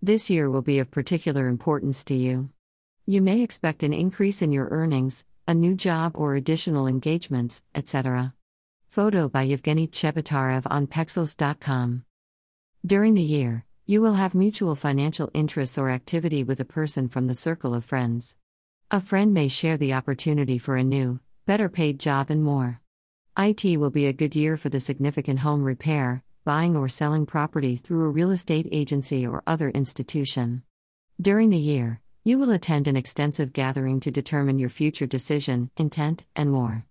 This 0.00 0.30
year 0.30 0.48
will 0.48 0.62
be 0.62 0.78
of 0.78 0.92
particular 0.92 1.48
importance 1.48 2.04
to 2.04 2.14
you. 2.14 2.50
You 3.04 3.20
may 3.20 3.42
expect 3.42 3.82
an 3.82 3.92
increase 3.92 4.40
in 4.42 4.52
your 4.52 4.68
earnings, 4.70 5.26
a 5.48 5.54
new 5.54 5.74
job 5.74 6.12
or 6.14 6.36
additional 6.36 6.86
engagements, 6.86 7.64
etc. 7.74 8.32
Photo 8.86 9.28
by 9.28 9.48
Evgeny 9.48 9.90
Tchebotarev 9.90 10.68
on 10.70 10.86
Pexels.com. 10.86 12.04
During 12.86 13.14
the 13.14 13.22
year, 13.22 13.64
you 13.86 14.00
will 14.00 14.14
have 14.14 14.36
mutual 14.36 14.76
financial 14.76 15.32
interests 15.34 15.76
or 15.76 15.90
activity 15.90 16.44
with 16.44 16.60
a 16.60 16.64
person 16.64 17.08
from 17.08 17.26
the 17.26 17.34
circle 17.34 17.74
of 17.74 17.84
friends. 17.84 18.36
A 18.92 19.00
friend 19.00 19.34
may 19.34 19.48
share 19.48 19.76
the 19.76 19.94
opportunity 19.94 20.58
for 20.58 20.76
a 20.76 20.84
new, 20.84 21.18
better 21.44 21.68
paid 21.68 21.98
job 21.98 22.30
and 22.30 22.44
more. 22.44 22.80
IT 23.36 23.64
will 23.78 23.90
be 23.90 24.06
a 24.06 24.12
good 24.12 24.36
year 24.36 24.56
for 24.56 24.68
the 24.68 24.78
significant 24.78 25.40
home 25.40 25.64
repair, 25.64 26.22
buying 26.48 26.74
or 26.74 26.88
selling 26.88 27.26
property 27.26 27.76
through 27.76 28.06
a 28.06 28.08
real 28.08 28.30
estate 28.30 28.66
agency 28.72 29.26
or 29.26 29.42
other 29.46 29.68
institution. 29.68 30.62
During 31.20 31.50
the 31.50 31.58
year, 31.58 32.00
you 32.24 32.38
will 32.38 32.50
attend 32.52 32.88
an 32.88 32.96
extensive 32.96 33.52
gathering 33.52 34.00
to 34.00 34.10
determine 34.10 34.58
your 34.58 34.70
future 34.70 35.06
decision, 35.06 35.70
intent, 35.76 36.24
and 36.34 36.50
more. 36.50 36.86